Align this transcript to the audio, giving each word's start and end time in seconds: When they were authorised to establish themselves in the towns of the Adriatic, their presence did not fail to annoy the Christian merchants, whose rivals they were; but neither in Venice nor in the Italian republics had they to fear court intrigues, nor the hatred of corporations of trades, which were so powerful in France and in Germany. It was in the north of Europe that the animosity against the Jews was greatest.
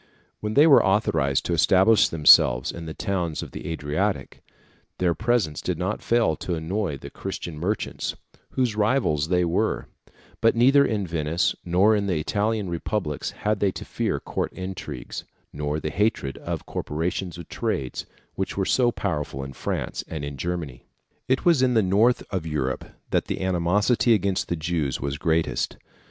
When 0.39 0.55
they 0.55 0.65
were 0.65 0.83
authorised 0.83 1.45
to 1.45 1.53
establish 1.53 2.09
themselves 2.09 2.71
in 2.71 2.87
the 2.87 2.93
towns 2.95 3.43
of 3.43 3.51
the 3.51 3.67
Adriatic, 3.67 4.41
their 4.97 5.13
presence 5.13 5.61
did 5.61 5.77
not 5.77 6.01
fail 6.01 6.35
to 6.37 6.55
annoy 6.55 6.97
the 6.97 7.11
Christian 7.11 7.55
merchants, 7.59 8.15
whose 8.53 8.75
rivals 8.75 9.27
they 9.27 9.45
were; 9.45 9.85
but 10.41 10.55
neither 10.55 10.83
in 10.83 11.05
Venice 11.05 11.55
nor 11.63 11.95
in 11.95 12.07
the 12.07 12.17
Italian 12.19 12.67
republics 12.67 13.29
had 13.29 13.59
they 13.59 13.69
to 13.73 13.85
fear 13.85 14.19
court 14.19 14.51
intrigues, 14.53 15.23
nor 15.53 15.79
the 15.79 15.91
hatred 15.91 16.39
of 16.39 16.65
corporations 16.65 17.37
of 17.37 17.47
trades, 17.47 18.07
which 18.33 18.57
were 18.57 18.65
so 18.65 18.91
powerful 18.91 19.43
in 19.43 19.53
France 19.53 20.03
and 20.07 20.25
in 20.25 20.35
Germany. 20.35 20.87
It 21.27 21.45
was 21.45 21.61
in 21.61 21.75
the 21.75 21.83
north 21.83 22.23
of 22.31 22.47
Europe 22.47 22.85
that 23.11 23.25
the 23.25 23.41
animosity 23.43 24.15
against 24.15 24.47
the 24.47 24.55
Jews 24.55 24.99
was 24.99 25.19
greatest. 25.19 25.77